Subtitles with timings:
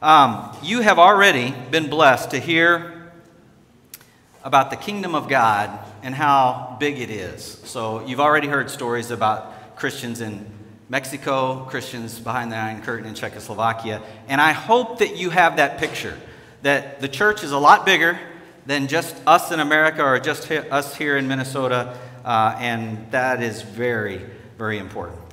[0.00, 3.10] Um, you have already been blessed to hear
[4.44, 7.42] about the kingdom of God and how big it is.
[7.64, 10.46] So, you've already heard stories about Christians in
[10.88, 14.00] Mexico, Christians behind the Iron Curtain in Czechoslovakia.
[14.28, 16.16] And I hope that you have that picture
[16.62, 18.18] that the church is a lot bigger
[18.66, 21.98] than just us in America or just us here in Minnesota.
[22.24, 24.24] Uh, and that is very,
[24.56, 25.27] very important.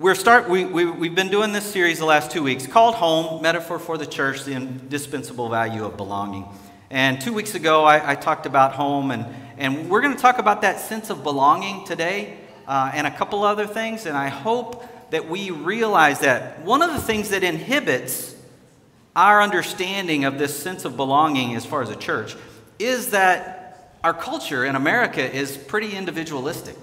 [0.00, 3.42] We're start, we, we, we've been doing this series the last two weeks called Home
[3.42, 6.46] Metaphor for the Church, the Indispensable Value of Belonging.
[6.88, 10.38] And two weeks ago, I, I talked about home, and, and we're going to talk
[10.38, 12.38] about that sense of belonging today
[12.68, 14.06] uh, and a couple other things.
[14.06, 18.36] And I hope that we realize that one of the things that inhibits
[19.16, 22.36] our understanding of this sense of belonging as far as a church
[22.78, 26.76] is that our culture in America is pretty individualistic.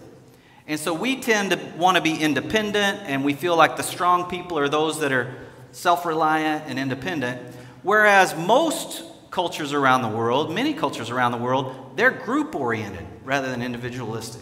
[0.67, 4.29] And so we tend to want to be independent, and we feel like the strong
[4.29, 5.33] people are those that are
[5.71, 7.55] self reliant and independent.
[7.83, 13.49] Whereas most cultures around the world, many cultures around the world, they're group oriented rather
[13.49, 14.41] than individualistic.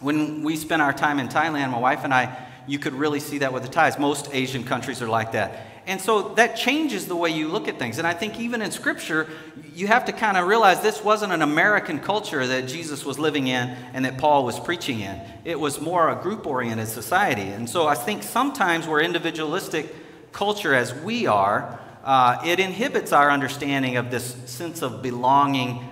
[0.00, 3.38] When we spent our time in Thailand, my wife and I, you could really see
[3.38, 3.98] that with the Thais.
[3.98, 5.67] Most Asian countries are like that.
[5.88, 7.96] And so that changes the way you look at things.
[7.96, 9.26] And I think even in Scripture,
[9.74, 13.46] you have to kind of realize this wasn't an American culture that Jesus was living
[13.46, 15.18] in and that Paul was preaching in.
[15.46, 17.48] It was more a group oriented society.
[17.48, 19.94] And so I think sometimes we're individualistic
[20.30, 25.82] culture as we are, uh, it inhibits our understanding of this sense of belonging,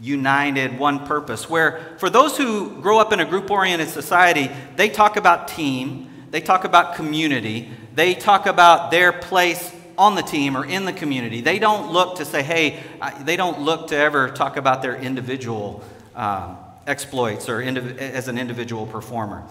[0.00, 1.48] united, one purpose.
[1.48, 6.10] Where for those who grow up in a group oriented society, they talk about team,
[6.30, 10.92] they talk about community, they talk about their place on the team or in the
[10.92, 11.40] community.
[11.40, 12.82] They don't look to say, hey,
[13.22, 15.82] they don't look to ever talk about their individual
[16.14, 19.42] um, exploits or indiv- as an individual performer.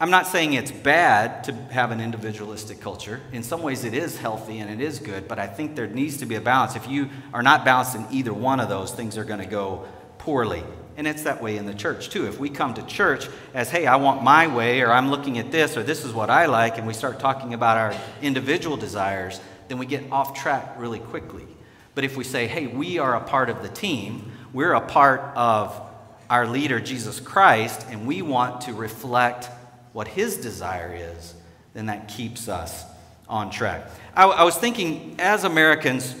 [0.00, 3.20] I'm not saying it's bad to have an individualistic culture.
[3.32, 6.18] In some ways, it is healthy and it is good, but I think there needs
[6.18, 6.76] to be a balance.
[6.76, 9.86] If you are not balanced in either one of those, things are going to go
[10.18, 10.62] poorly.
[10.96, 12.26] And it's that way in the church too.
[12.26, 15.50] If we come to church as, hey, I want my way, or I'm looking at
[15.50, 19.40] this, or this is what I like, and we start talking about our individual desires,
[19.68, 21.46] then we get off track really quickly.
[21.94, 25.20] But if we say, hey, we are a part of the team, we're a part
[25.36, 25.80] of
[26.30, 29.48] our leader, Jesus Christ, and we want to reflect
[29.92, 31.34] what his desire is,
[31.72, 32.84] then that keeps us
[33.28, 33.88] on track.
[34.14, 36.14] I, I was thinking, as Americans,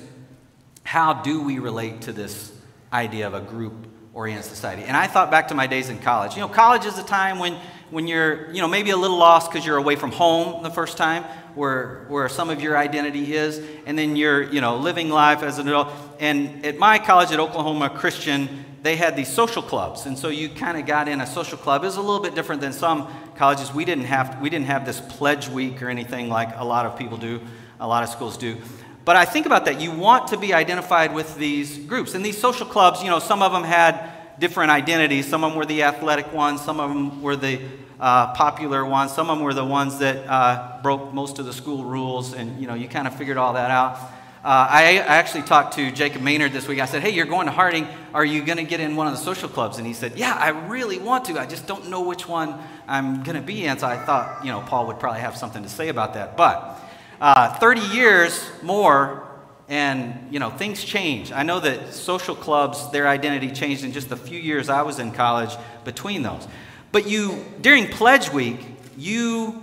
[0.84, 2.52] how do we relate to this
[2.92, 3.83] idea of a group
[4.14, 4.84] oriented society.
[4.84, 6.34] And I thought back to my days in college.
[6.34, 7.54] You know, college is a time when,
[7.90, 10.96] when you're, you know, maybe a little lost because you're away from home the first
[10.96, 15.42] time, where, where some of your identity is, and then you're, you know, living life
[15.42, 15.92] as an adult.
[16.20, 20.50] And at my college at Oklahoma Christian, they had these social clubs, and so you
[20.50, 21.82] kind of got in a social club.
[21.82, 23.72] It was a little bit different than some colleges.
[23.72, 26.98] We didn't have we didn't have this pledge week or anything like a lot of
[26.98, 27.40] people do,
[27.80, 28.58] a lot of schools do.
[29.04, 29.80] But I think about that.
[29.80, 32.14] You want to be identified with these groups.
[32.14, 35.28] And these social clubs, you know, some of them had different identities.
[35.28, 37.60] Some of them were the athletic ones, some of them were the
[38.00, 41.52] uh, popular ones, some of them were the ones that uh, broke most of the
[41.52, 43.96] school rules, and, you know, you kind of figured all that out.
[44.44, 46.78] Uh, I, I, actually talked to Jacob Maynard this week.
[46.78, 47.88] I said, Hey, you're going to Harding.
[48.12, 49.78] Are you going to get in one of the social clubs?
[49.78, 51.40] And he said, Yeah, I really want to.
[51.40, 52.54] I just don't know which one
[52.86, 53.78] I'm going to be in.
[53.78, 56.36] So I thought, you know, Paul would probably have something to say about that.
[56.36, 56.78] But
[57.20, 59.26] uh, 30 years more,
[59.68, 61.32] and you know things change.
[61.32, 64.98] I know that social clubs, their identity changed in just the few years I was
[64.98, 66.46] in college between those.
[66.92, 68.60] But you, during Pledge Week,
[68.96, 69.62] you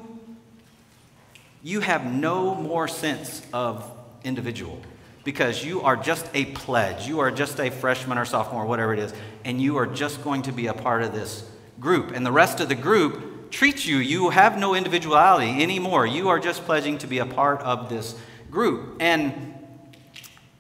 [1.64, 3.90] you have no more sense of
[4.24, 4.82] individual
[5.24, 7.08] because you are just a pledge.
[7.08, 9.14] You are just a freshman or sophomore, whatever it is,
[9.46, 11.48] and you are just going to be a part of this
[11.80, 12.12] group.
[12.12, 16.06] And the rest of the group treats you, you have no individuality anymore.
[16.06, 18.18] You are just pledging to be a part of this
[18.50, 18.98] group.
[19.00, 19.54] And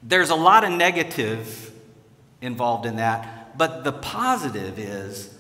[0.04, 1.72] there's a lot of negative
[2.42, 5.34] involved in that, but the positive is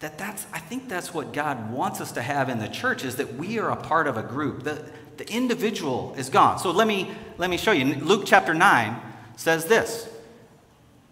[0.00, 3.16] that that's I think that's what God wants us to have in the church is
[3.16, 4.64] that we are a part of a group.
[4.64, 4.84] The,
[5.18, 6.58] the individual is gone.
[6.58, 7.94] So let me let me show you.
[7.96, 8.96] Luke chapter 9
[9.36, 10.08] says this.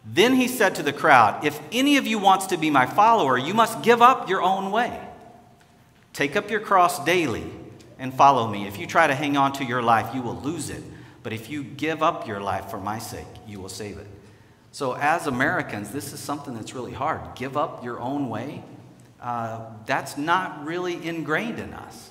[0.05, 3.37] Then he said to the crowd, If any of you wants to be my follower,
[3.37, 5.08] you must give up your own way.
[6.19, 7.45] Take up your cross daily
[7.97, 8.67] and follow me.
[8.67, 10.83] If you try to hang on to your life, you will lose it.
[11.23, 14.09] But if you give up your life for my sake, you will save it.
[14.73, 17.37] So, as Americans, this is something that's really hard.
[17.37, 18.65] Give up your own way.
[19.23, 22.11] Uh, that's not really ingrained in us.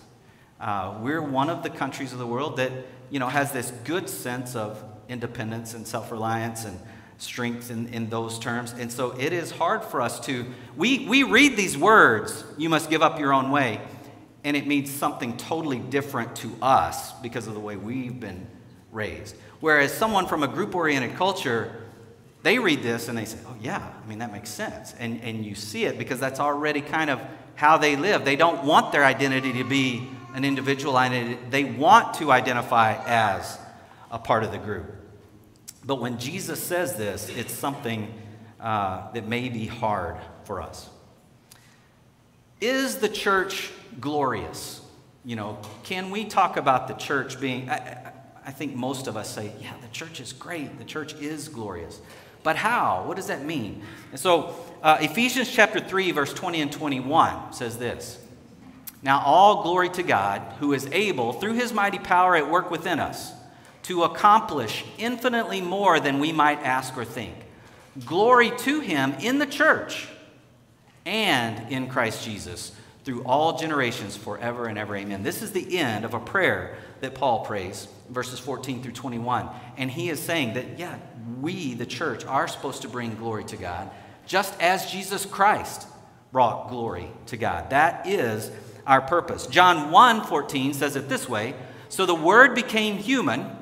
[0.58, 2.72] Uh, we're one of the countries of the world that
[3.10, 6.80] you know has this good sense of independence and self-reliance and
[7.18, 8.74] strength in, in those terms.
[8.74, 10.46] And so it is hard for us to,
[10.76, 13.82] we, we read these words, you must give up your own way,
[14.48, 18.48] and it means something totally different to us because of the way we've been
[18.94, 19.36] raised.
[19.60, 21.84] Whereas someone from a group oriented culture,
[22.44, 24.96] they read this and they say, oh, yeah, I mean, that makes sense.
[25.00, 27.20] And, and you see it because that's already kind of
[27.56, 28.24] how they live.
[28.24, 33.60] They don't want their identity to be an individual identity, they want to identify as
[34.12, 34.86] a part of the group.
[35.84, 38.14] But when Jesus says this, it's something
[38.62, 40.16] uh, that may be hard
[40.46, 40.90] for us.
[42.62, 44.82] Is the church glorious?
[45.26, 47.70] You know, can we talk about the church being.
[47.70, 48.14] I,
[48.48, 52.00] I think most of us say, yeah, the church is great, the church is glorious.
[52.44, 53.04] But how?
[53.06, 53.82] What does that mean?
[54.12, 58.18] And so, uh, Ephesians chapter 3, verse 20 and 21 says this
[59.04, 63.02] Now, all glory to God, who is able, through his mighty power at work within
[63.02, 63.34] us,
[63.84, 67.36] to accomplish infinitely more than we might ask or think.
[68.06, 70.08] Glory to him in the church
[71.06, 72.72] and in Christ Jesus
[73.08, 74.94] through all generations forever and ever.
[74.94, 75.24] Amen.
[75.24, 79.48] This is the end of a prayer that Paul prays, verses 14 through 21.
[79.78, 80.98] And he is saying that, yeah,
[81.40, 83.90] we, the church, are supposed to bring glory to God,
[84.26, 85.88] just as Jesus Christ
[86.34, 87.70] brought glory to God.
[87.70, 88.52] That is
[88.86, 89.48] our purpose.
[89.48, 91.56] John 1 14 says it this way
[91.88, 93.56] So the Word became human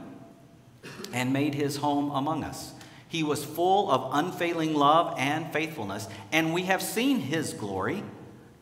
[1.14, 2.74] and made his home among us.
[3.08, 8.04] He was full of unfailing love and faithfulness, and we have seen his glory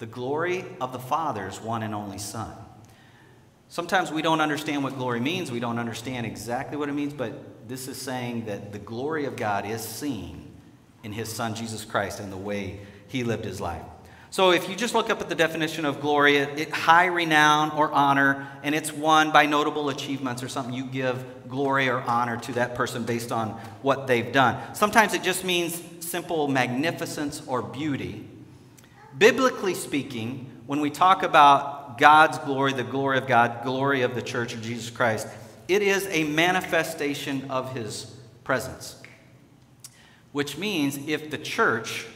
[0.03, 2.53] the glory of the Father's one and only Son.
[3.69, 5.49] Sometimes we don't understand what glory means.
[5.49, 9.37] We don't understand exactly what it means, but this is saying that the glory of
[9.37, 10.51] God is seen
[11.03, 13.81] in His Son, Jesus Christ, and the way He lived His life.
[14.29, 17.71] So if you just look up at the definition of glory, it, it, high renown
[17.71, 20.73] or honor, and it's won by notable achievements or something.
[20.73, 23.51] You give glory or honor to that person based on
[23.81, 24.75] what they've done.
[24.75, 28.27] Sometimes it just means simple magnificence or beauty.
[29.17, 34.21] Biblically speaking, when we talk about God's glory, the glory of God, glory of the
[34.21, 35.27] church of Jesus Christ,
[35.67, 39.01] it is a manifestation of his presence.
[40.31, 42.07] Which means if the church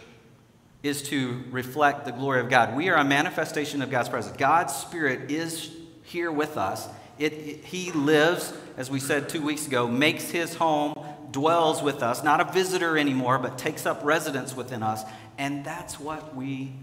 [0.82, 4.36] is to reflect the glory of God, we are a manifestation of God's presence.
[4.38, 5.72] God's Spirit is
[6.04, 6.88] here with us.
[7.20, 10.94] It, it, he lives, as we said two weeks ago, makes his home,
[11.32, 15.04] dwells with us, not a visitor anymore, but takes up residence within us.
[15.38, 16.74] And that's what we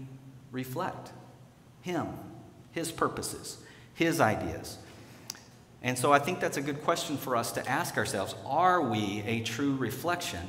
[0.51, 1.11] reflect
[1.81, 2.07] Him,
[2.71, 3.57] His purposes,
[3.93, 4.77] His ideas.
[5.81, 9.23] And so I think that's a good question for us to ask ourselves Are we
[9.25, 10.41] a true reflection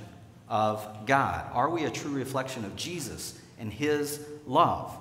[0.49, 1.45] of God?
[1.53, 4.97] Are we a true reflection of Jesus and His love?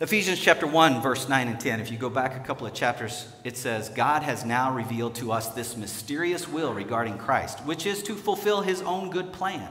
[0.00, 1.80] Ephesians chapter 1, verse 9 and 10.
[1.80, 5.30] If you go back a couple of chapters, it says, God has now revealed to
[5.30, 9.68] us this mysterious will regarding Christ, which is to fulfill his own good plan.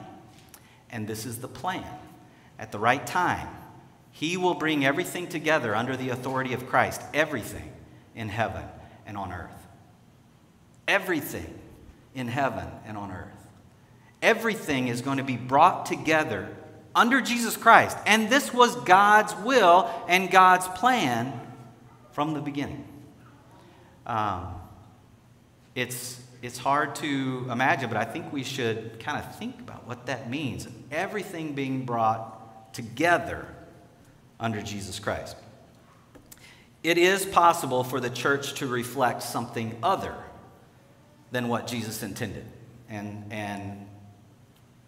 [0.94, 1.84] And this is the plan.
[2.60, 3.48] At the right time,
[4.12, 7.74] he will bring everything together under the authority of Christ, everything
[8.16, 8.64] in heaven
[9.08, 9.50] and on earth.
[10.88, 11.60] Everything
[12.14, 13.28] in heaven and on earth.
[14.22, 16.48] Everything is going to be brought together
[16.96, 17.98] under Jesus Christ.
[18.06, 21.34] And this was God's will and God's plan
[22.12, 22.88] from the beginning.
[24.06, 24.48] Um,
[25.74, 30.08] it's, it's hard to imagine, but I think we should kind of think about what
[30.08, 30.68] that means.
[30.92, 33.48] Everything being brought together
[34.42, 35.38] under Jesus Christ.
[36.84, 40.14] It is possible for the church to reflect something other
[41.32, 42.46] than what Jesus intended,
[42.90, 43.88] and, and,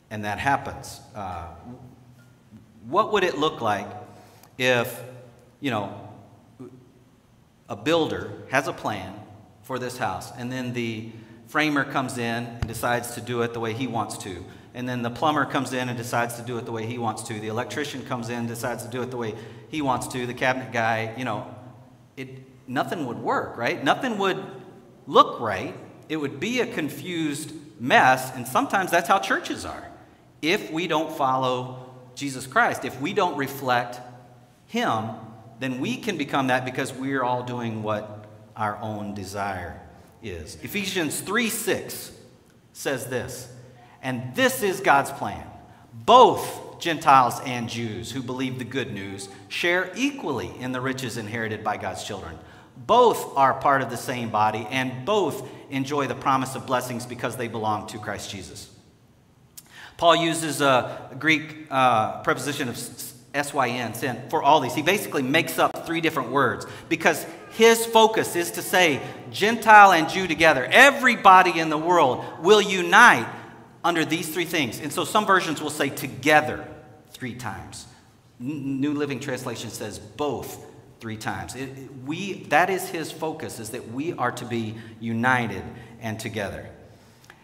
[0.10, 1.00] and that happens.
[1.16, 1.48] Uh,
[2.86, 3.88] what would it look like
[4.58, 5.02] if,
[5.62, 6.02] you know,
[7.70, 9.18] a builder has a plan
[9.64, 11.12] for this house, and then the
[11.56, 14.44] framer comes in and decides to do it the way he wants to?
[14.76, 17.24] and then the plumber comes in and decides to do it the way he wants
[17.24, 17.40] to.
[17.40, 19.34] The electrician comes in, decides to do it the way
[19.70, 20.28] he wants to.
[20.28, 21.48] The cabinet guy, you know,
[22.18, 22.28] it,
[22.68, 23.82] nothing would work, right?
[23.82, 24.44] Nothing would
[25.08, 25.74] look right.
[26.10, 29.90] It would be a confused mess, and sometimes that's how churches are.
[30.42, 34.02] If we don't follow Jesus Christ, if we don't reflect
[34.68, 35.06] Him,
[35.62, 38.26] then we can become that because we're all doing what
[38.58, 39.85] our own desire
[40.28, 40.58] is.
[40.64, 42.12] Ephesians 3 6
[42.74, 43.52] says this.
[44.02, 45.46] And this is God's plan.
[45.94, 51.64] Both Gentiles and Jews who believe the good news share equally in the riches inherited
[51.64, 52.38] by God's children.
[52.78, 57.38] Both are part of the same body, and both enjoy the promise of blessings because
[57.38, 58.70] they belong to Christ Jesus.
[59.98, 64.76] Paul uses a Greek uh, preposition of syn, for all these.
[64.76, 67.26] He basically makes up three different words because
[67.58, 70.68] his focus is to say Gentile and Jew together.
[70.70, 73.28] Everybody in the world will unite
[73.84, 74.80] under these three things.
[74.80, 76.68] And so some versions will say together
[77.12, 77.86] three times.
[78.40, 80.66] New Living Translation says both
[81.00, 81.56] three times.
[81.56, 81.70] It,
[82.06, 85.64] we, that is his focus, is that we are to be united
[86.02, 86.70] and together.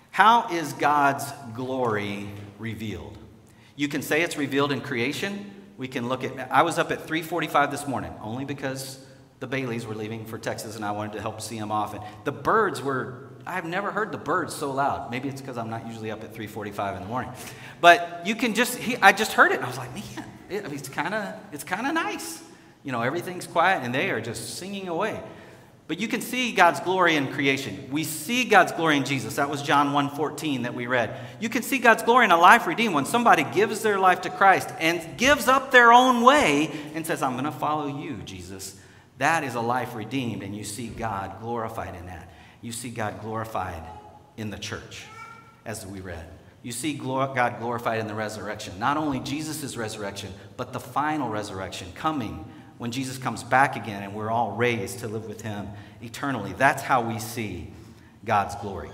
[0.10, 2.28] How is God's glory
[2.60, 3.18] revealed?
[3.78, 5.52] You can say it's revealed in creation.
[5.78, 9.06] We can look at, I was up at 3.45 this morning, only because
[9.42, 11.96] the Baileys were leaving for Texas and I wanted to help see them off.
[11.96, 15.10] And the birds were, I've never heard the birds so loud.
[15.10, 17.32] Maybe it's because I'm not usually up at 3.45 in the morning.
[17.82, 20.72] But you can just, he, I just heard it and I was like, man, it,
[20.72, 22.40] it's kind of it's kind of nice.
[22.84, 25.20] You know, everything's quiet and they are just singing away.
[25.88, 27.90] But you can see God's glory in creation.
[27.90, 29.38] We see God's glory in Jesus.
[29.38, 31.20] That was John 1:14 that we read.
[31.40, 34.30] You can see God's glory in a life redeemed when somebody gives their life to
[34.30, 38.76] Christ and gives up their own way and says, "I'm going to follow you, Jesus."
[39.22, 42.32] That is a life redeemed and you see God glorified in that.
[42.60, 43.84] You see God glorified
[44.36, 45.06] in the church
[45.64, 46.26] as we read.
[46.64, 48.80] You see God glorified in the resurrection.
[48.80, 54.16] Not only Jesus' resurrection, but the final resurrection coming when Jesus comes back again and
[54.16, 55.70] we're all raised to live with him
[56.02, 56.54] eternally.
[56.58, 57.72] That's how we see
[58.26, 58.90] God's glory.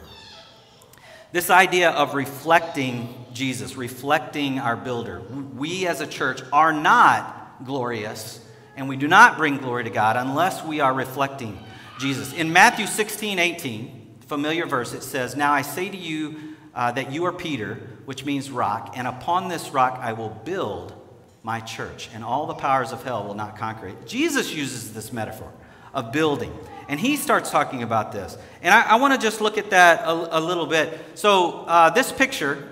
[1.32, 5.22] This idea of reflecting Jesus, reflecting our builder.
[5.56, 8.44] We as a church are not glorious,
[8.78, 11.60] and we do not bring glory to God unless we are reflecting
[12.00, 12.32] Jesus.
[12.32, 17.12] In Matthew 16, 18, familiar verse, it says, Now I say to you, uh, that
[17.12, 20.94] you are Peter, which means rock, and upon this rock I will build
[21.42, 24.06] my church, and all the powers of hell will not conquer it.
[24.06, 25.52] Jesus uses this metaphor
[25.92, 26.56] of building,
[26.88, 28.38] and he starts talking about this.
[28.62, 31.00] And I, I want to just look at that a, a little bit.
[31.16, 32.70] So, uh, this picture,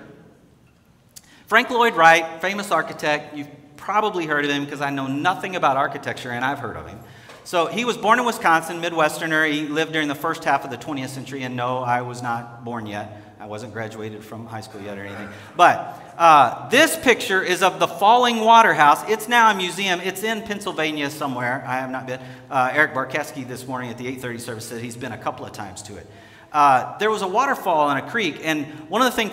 [1.48, 3.50] Frank Lloyd Wright, famous architect, you've
[3.86, 7.00] probably heard of him because I know nothing about architecture, and I've heard of him.
[7.44, 9.50] So he was born in Wisconsin, Midwesterner.
[9.50, 12.65] He lived during the first half of the 20th century, and no, I was not
[12.65, 13.22] born yet.
[13.39, 15.30] I wasn't graduated from high school yet or anything.
[15.56, 19.08] But uh, this picture is of the Falling Water House.
[19.08, 20.01] It's now a museum.
[20.01, 21.63] It's in Pennsylvania somewhere.
[21.68, 22.20] I have not been.
[22.50, 25.51] Uh, Eric Barkeski this morning at the 8:30 service said he's been a couple of
[25.51, 26.08] times to it.
[26.51, 29.32] Uh, there was a waterfall in a creek, and one of the things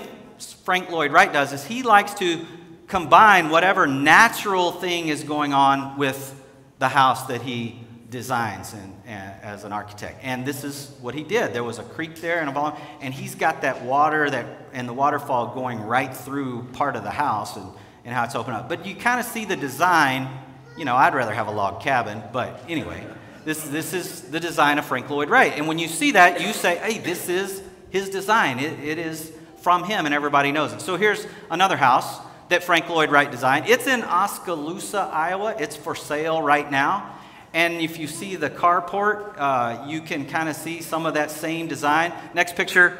[0.64, 2.44] Frank Lloyd Wright does is he likes to
[2.92, 6.38] combine whatever natural thing is going on with
[6.78, 7.80] the house that he
[8.10, 10.20] designs and, and, as an architect.
[10.22, 11.54] And this is what he did.
[11.54, 14.44] There was a creek there and a volume, and he's got that water that
[14.74, 17.66] and the waterfall going right through part of the house and,
[18.04, 18.68] and how it's open up.
[18.68, 20.28] But you kind of see the design.
[20.76, 23.06] You know, I'd rather have a log cabin, but anyway,
[23.46, 25.54] this, this is the design of Frank Lloyd Wright.
[25.56, 28.58] And when you see that, you say, hey, this is his design.
[28.58, 29.32] it, it is
[29.62, 30.82] from him, and everybody knows it.
[30.82, 32.20] So here's another house
[32.52, 33.66] that Frank Lloyd Wright designed.
[33.66, 35.56] It's in Oskaloosa, Iowa.
[35.58, 37.18] It's for sale right now.
[37.54, 41.30] And if you see the carport, uh, you can kind of see some of that
[41.30, 42.12] same design.
[42.34, 42.98] Next picture.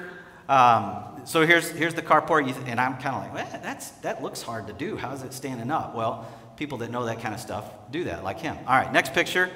[0.49, 4.43] Um, so here's, here's the carport, and I'm kind of like, well, that's, that looks
[4.43, 4.97] hard to do.
[4.97, 5.95] How's it standing up?
[5.95, 8.57] Well, people that know that kind of stuff do that, like him.
[8.67, 9.51] All right, next picture.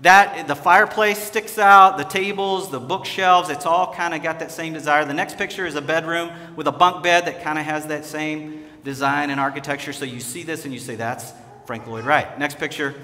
[0.00, 4.50] That the fireplace sticks out, the tables, the bookshelves, it's all kind of got that
[4.50, 5.04] same desire.
[5.04, 8.04] The next picture is a bedroom with a bunk bed that kind of has that
[8.04, 9.92] same design and architecture.
[9.92, 11.32] So you see this and you say, that's
[11.66, 12.38] Frank Lloyd Wright.
[12.38, 12.94] Next picture,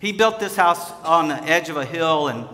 [0.00, 2.48] he built this house on the edge of a hill, and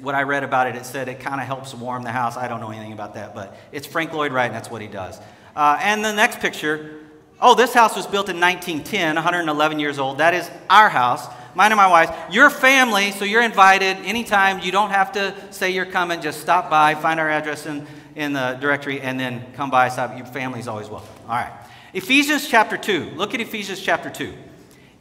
[0.00, 2.36] what I read about it, it said it kind of helps warm the house.
[2.36, 4.88] I don't know anything about that, but it's Frank Lloyd Wright, and that's what he
[4.88, 5.20] does.
[5.54, 7.00] Uh, and the next picture
[7.40, 10.18] oh, this house was built in 1910, 111 years old.
[10.18, 12.12] That is our house, mine and my wife's.
[12.34, 14.60] Your family, so you're invited anytime.
[14.60, 16.20] You don't have to say you're coming.
[16.20, 19.88] Just stop by, find our address in, in the directory, and then come by.
[19.88, 20.16] Stop.
[20.16, 21.08] Your family's always welcome.
[21.28, 21.52] All right.
[21.92, 23.10] Ephesians chapter 2.
[23.16, 24.32] Look at Ephesians chapter 2.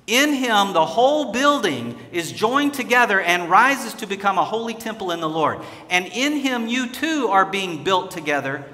[0.08, 5.12] In him, the whole building is joined together and rises to become a holy temple
[5.12, 5.60] in the Lord.
[5.89, 8.66] And in him, you too are being built together.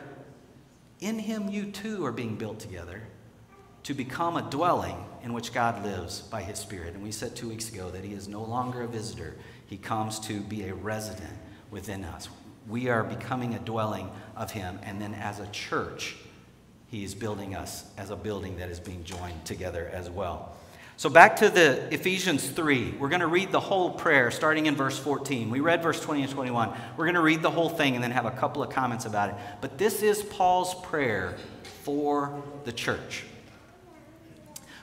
[1.02, 3.02] In him, you too are being built together
[3.84, 6.94] to become a dwelling in which God lives by his Spirit.
[6.94, 10.20] And we said two weeks ago that he is no longer a visitor, he comes
[10.22, 11.34] to be a resident
[11.70, 12.30] within us.
[12.68, 14.80] We are becoming a dwelling of him.
[14.84, 16.16] And then as a church,
[16.88, 20.56] he is building us as a building that is being joined together as well.
[20.98, 22.94] So, back to the Ephesians 3.
[22.98, 25.50] We're going to read the whole prayer starting in verse 14.
[25.50, 26.74] We read verse 20 and 21.
[26.96, 29.30] We're going to read the whole thing and then have a couple of comments about
[29.30, 29.36] it.
[29.60, 31.36] But this is Paul's prayer
[31.84, 33.26] for the church.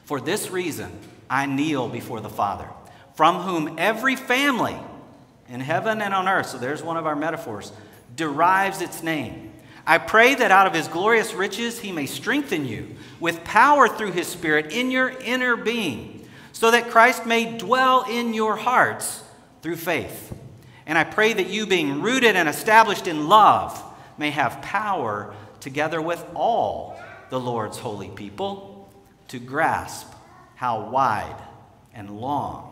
[0.04, 0.92] For this reason,
[1.30, 2.68] I kneel before the Father,
[3.14, 4.76] from whom every family
[5.52, 7.72] in heaven and on earth, so there's one of our metaphors,
[8.16, 9.52] derives its name.
[9.86, 14.12] I pray that out of his glorious riches he may strengthen you with power through
[14.12, 19.22] his Spirit in your inner being, so that Christ may dwell in your hearts
[19.60, 20.34] through faith.
[20.86, 23.80] And I pray that you, being rooted and established in love,
[24.16, 28.90] may have power together with all the Lord's holy people
[29.28, 30.10] to grasp
[30.54, 31.36] how wide
[31.92, 32.71] and long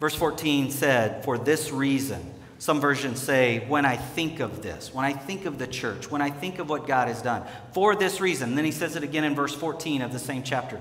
[0.00, 5.04] Verse 14 said, For this reason, some versions say, When I think of this, when
[5.04, 8.20] I think of the church, when I think of what God has done, for this
[8.20, 8.50] reason.
[8.50, 10.80] And then he says it again in verse 14 of the same chapter.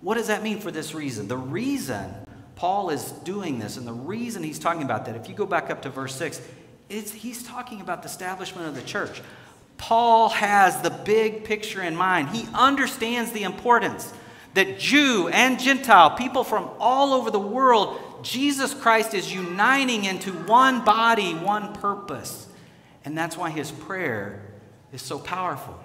[0.00, 1.28] What does that mean for this reason?
[1.28, 2.14] The reason
[2.56, 5.70] Paul is doing this, and the reason he's talking about that, if you go back
[5.70, 6.40] up to verse 6,
[6.88, 9.20] it's, he's talking about the establishment of the church.
[9.76, 12.30] Paul has the big picture in mind.
[12.30, 14.12] He understands the importance
[14.58, 20.32] that Jew and Gentile, people from all over the world, Jesus Christ is uniting into
[20.32, 22.48] one body, one purpose.
[23.04, 24.42] And that's why his prayer
[24.92, 25.80] is so powerful.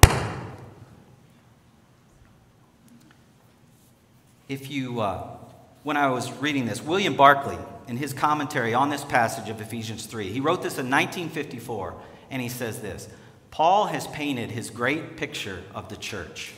[4.50, 5.38] If you, uh,
[5.84, 10.08] when I was reading this, William Barclay, in his commentary on this passage of Ephesians
[10.08, 11.94] 3, he wrote this in 1954,
[12.32, 13.08] and he says this
[13.52, 16.54] Paul has painted his great picture of the church.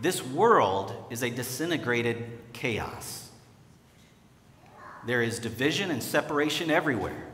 [0.00, 3.30] This world is a disintegrated chaos.
[5.06, 7.26] There is division and separation everywhere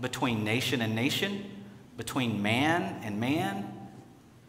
[0.00, 1.44] between nation and nation,
[1.96, 3.72] between man and man,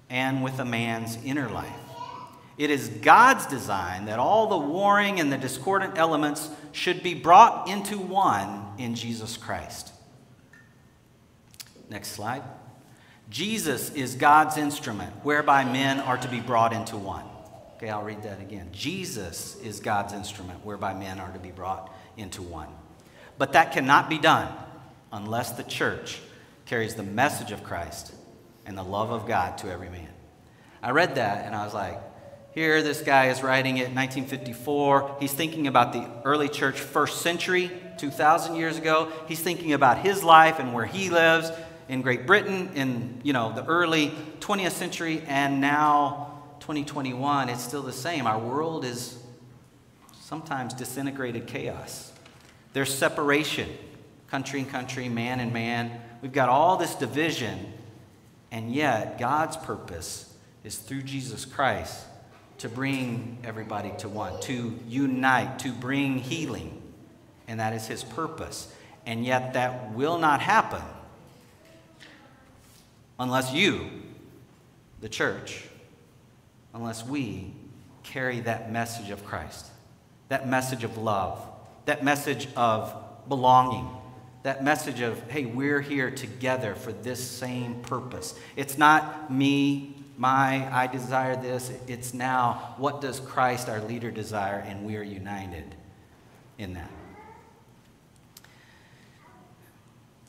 [0.09, 1.69] and with a man's inner life.
[2.57, 7.67] It is God's design that all the warring and the discordant elements should be brought
[7.67, 9.91] into one in Jesus Christ.
[11.89, 12.43] Next slide.
[13.29, 17.25] Jesus is God's instrument whereby men are to be brought into one.
[17.83, 18.69] Okay, I'll read that again.
[18.71, 22.69] Jesus is God's instrument whereby men are to be brought into one.
[23.37, 24.47] But that cannot be done
[25.11, 26.21] unless the church
[26.65, 28.13] carries the message of Christ
[28.65, 30.07] and the love of God to every man.
[30.81, 31.99] I read that and I was like,
[32.53, 35.17] here, this guy is writing it in 1954.
[35.19, 39.11] He's thinking about the early church first century, 2,000 years ago.
[39.27, 41.51] He's thinking about his life and where he lives
[41.89, 46.32] in Great Britain in you know the early 20th century and now
[46.63, 48.25] 2021 it's still the same.
[48.25, 49.21] Our world is
[50.21, 52.13] sometimes disintegrated chaos.
[52.71, 53.69] There's separation
[54.29, 55.91] country and country man and man.
[56.21, 57.73] We've got all this division
[58.49, 62.05] and yet God's purpose is through Jesus Christ
[62.59, 66.81] to bring everybody to one to unite to bring healing
[67.45, 68.73] and that is his purpose.
[69.05, 70.81] And yet that will not happen
[73.19, 73.89] unless you,
[75.01, 75.67] the church,
[76.73, 77.53] unless we
[78.03, 79.67] carry that message of Christ,
[80.29, 81.39] that message of love,
[81.85, 82.93] that message of
[83.27, 83.87] belonging,
[84.43, 88.37] that message of, hey, we're here together for this same purpose.
[88.55, 91.71] It's not me, my, I desire this.
[91.87, 94.59] It's now, what does Christ, our leader, desire?
[94.59, 95.75] And we are united
[96.57, 96.91] in that.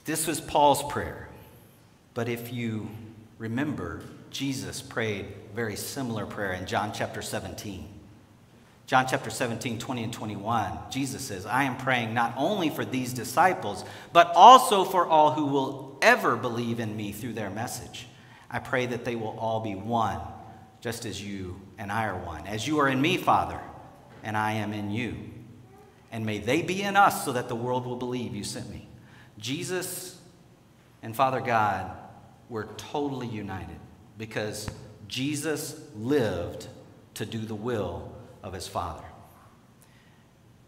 [0.04, 1.28] This was Paul's prayer.
[2.12, 2.88] But if you
[3.38, 4.02] remember,
[4.34, 7.88] Jesus prayed a very similar prayer in John chapter 17.
[8.84, 13.12] John chapter 17, 20 and 21, Jesus says, I am praying not only for these
[13.12, 18.08] disciples, but also for all who will ever believe in me through their message.
[18.50, 20.20] I pray that they will all be one,
[20.80, 22.44] just as you and I are one.
[22.48, 23.60] As you are in me, Father,
[24.24, 25.14] and I am in you.
[26.10, 28.88] And may they be in us so that the world will believe you sent me.
[29.38, 30.20] Jesus
[31.04, 31.98] and Father God
[32.48, 33.78] we're totally united
[34.16, 34.70] because
[35.08, 36.68] Jesus lived
[37.14, 39.04] to do the will of his Father.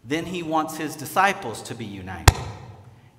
[0.05, 2.37] Then he wants his disciples to be united.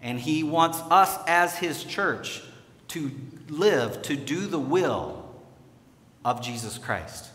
[0.02, 2.42] And he wants us as his church
[2.90, 3.12] to
[3.50, 5.36] live, to do the will
[6.24, 7.30] of Jesus Christ.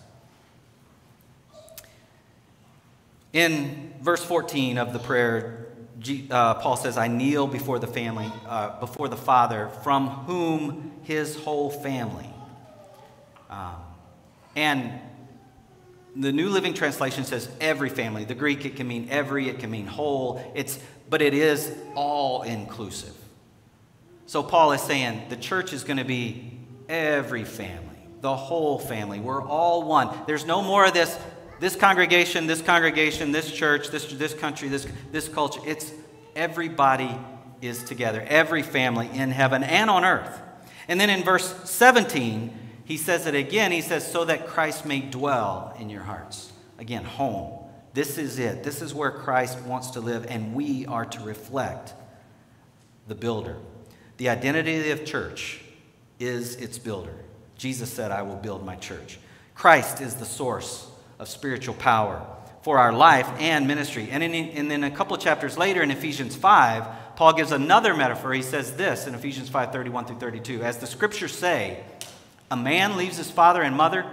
[3.33, 5.67] In verse 14 of the prayer,
[6.31, 11.37] uh, Paul says, I kneel before the family, uh, before the Father, from whom his
[11.37, 12.29] whole family.
[13.53, 13.75] Um,
[14.57, 14.93] and
[16.17, 18.25] the New Living Translation says every family.
[18.25, 20.43] The Greek, it can mean every, it can mean whole.
[20.55, 20.79] It's,
[21.11, 23.15] but it is all inclusive.
[24.27, 29.21] So Paul is saying the church is going to be every family, the whole family.
[29.21, 30.09] We're all one.
[30.27, 31.19] There's no more of this
[31.61, 35.61] this congregation, this congregation, this church, this, this country, this, this culture.
[35.65, 35.93] It's
[36.35, 37.17] everybody
[37.61, 40.41] is together, every family in heaven and on earth.
[40.89, 42.53] And then in verse 17,
[42.93, 43.73] he says it again.
[43.73, 46.53] He says, so that Christ may dwell in your hearts.
[46.79, 47.59] Again, home.
[47.95, 48.65] This is it.
[48.65, 51.95] This is where Christ wants to live, and we are to reflect
[53.09, 53.57] the builder.
[54.19, 55.63] The identity of church
[56.21, 57.15] is its builder.
[57.57, 59.19] Jesus said, I will build my church.
[59.55, 60.87] Christ is the source
[61.19, 62.23] of spiritual power
[62.61, 64.09] for our life and ministry.
[64.11, 67.95] And, in, and then a couple of chapters later in Ephesians 5, Paul gives another
[67.95, 68.35] metaphor.
[68.35, 70.63] He says this in Ephesians 5 31 through 32.
[70.63, 71.83] As the scriptures say,
[72.53, 74.05] a man leaves his father and mother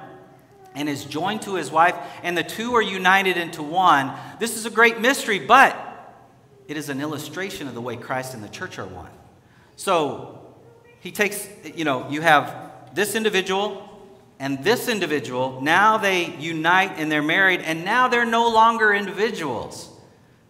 [0.74, 4.14] and is joined to his wife, and the two are united into one.
[4.40, 5.76] This is a great mystery, but
[6.70, 9.12] it is an illustration of the way Christ and the church are one.
[9.76, 10.56] So
[11.02, 13.86] he takes, you know, you have this individual
[14.40, 19.90] and this individual, now they unite and they're married, and now they're no longer individuals.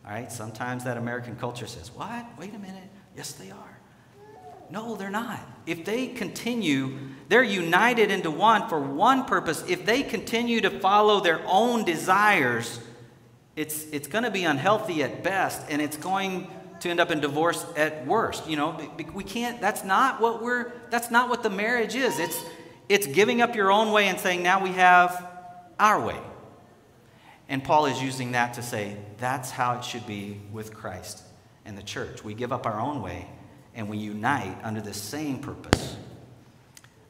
[0.05, 2.23] All right, sometimes that American culture says, What?
[2.37, 2.83] Wait a minute.
[3.15, 3.78] Yes, they are.
[4.71, 5.39] No, they're not.
[5.65, 9.63] If they continue, they're united into one for one purpose.
[9.67, 12.79] If they continue to follow their own desires,
[13.55, 16.47] it's, it's going to be unhealthy at best, and it's going
[16.81, 18.47] to end up in divorce at worst.
[18.47, 18.79] You know,
[19.13, 22.19] we can't, that's not what we're, that's not what the marriage is.
[22.19, 22.41] It's,
[22.87, 25.27] it's giving up your own way and saying, now we have
[25.79, 26.17] our way.
[27.47, 31.23] And Paul is using that to say, that's how it should be with Christ
[31.65, 32.23] and the church.
[32.23, 33.27] We give up our own way
[33.79, 35.95] and we unite under the same purpose.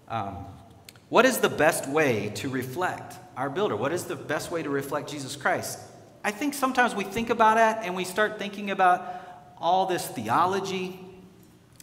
[0.08, 0.46] Um,
[1.10, 3.76] what is the best way to reflect our builder?
[3.76, 5.80] What is the best way to reflect Jesus Christ?
[6.24, 9.04] I think sometimes we think about it and we start thinking about
[9.58, 11.00] all this theology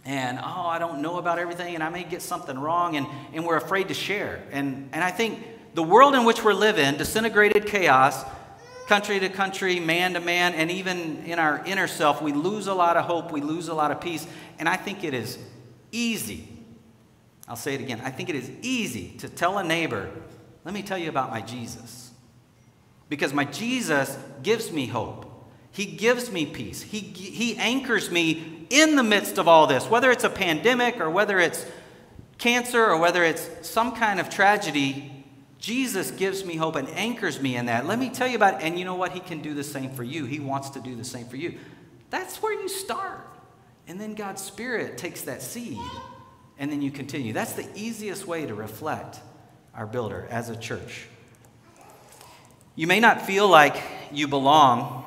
[0.04, 3.44] and oh i don't know about everything and i may get something wrong and, and
[3.44, 7.66] we're afraid to share and, and i think the world in which we're living disintegrated
[7.66, 8.24] chaos
[8.86, 12.72] country to country man to man and even in our inner self we lose a
[12.72, 14.26] lot of hope we lose a lot of peace
[14.58, 15.38] and i think it is
[15.92, 16.48] easy
[17.48, 20.10] i'll say it again i think it is easy to tell a neighbor
[20.64, 22.10] let me tell you about my jesus
[23.08, 25.26] because my jesus gives me hope
[25.76, 26.80] he gives me peace.
[26.80, 31.10] He, he anchors me in the midst of all this, whether it's a pandemic or
[31.10, 31.66] whether it's
[32.38, 35.12] cancer or whether it's some kind of tragedy.
[35.58, 37.84] Jesus gives me hope and anchors me in that.
[37.84, 38.60] Let me tell you about it.
[38.62, 39.12] And you know what?
[39.12, 40.24] He can do the same for you.
[40.24, 41.58] He wants to do the same for you.
[42.08, 43.28] That's where you start.
[43.88, 45.78] And then God's Spirit takes that seed
[46.58, 47.32] and then you continue.
[47.32, 49.20] That's the easiest way to reflect
[49.74, 51.08] our builder as a church.
[52.74, 55.04] You may not feel like you belong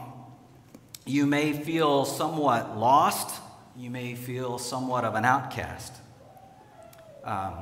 [1.09, 3.41] you may feel somewhat lost.
[3.75, 5.91] You may feel somewhat of an outcast.
[7.23, 7.53] Um,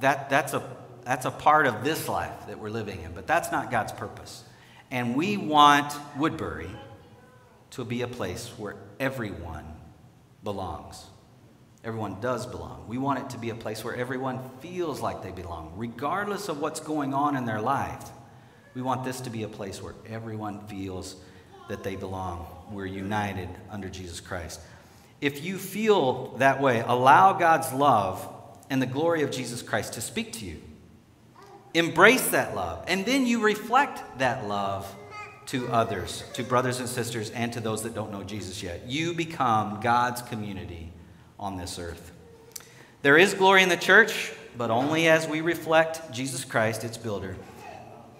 [0.00, 0.62] that, that's, a,
[1.04, 4.42] that's a part of this life that we're living in, but that's not God's purpose.
[4.90, 6.70] And we want Woodbury
[7.72, 9.64] to be a place where everyone
[10.44, 11.06] belongs.
[11.82, 12.84] Everyone does belong.
[12.86, 16.60] We want it to be a place where everyone feels like they belong, regardless of
[16.60, 18.10] what's going on in their life.
[18.74, 21.16] We want this to be a place where everyone feels
[21.68, 22.46] that they belong.
[22.70, 24.60] We're united under Jesus Christ.
[25.20, 28.28] If you feel that way, allow God's love
[28.68, 30.60] and the glory of Jesus Christ to speak to you.
[31.72, 34.92] Embrace that love, and then you reflect that love
[35.50, 38.86] to others, to brothers and sisters, and to those that don't know Jesus yet.
[38.86, 40.92] You become God's community
[41.40, 42.12] on this earth.
[43.02, 47.36] There is glory in the church, but only as we reflect Jesus Christ, its builder.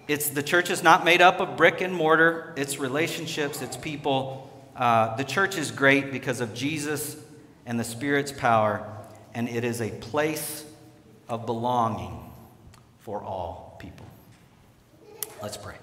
[0.09, 4.51] It's, the church is not made up of brick and mortar, it's relationships, it's people.
[4.75, 7.17] Uh, the church is great because of Jesus
[7.65, 8.85] and the Spirit's power,
[9.35, 10.65] and it is a place
[11.29, 12.33] of belonging
[12.99, 14.07] for all people.
[15.41, 15.77] Let's pray.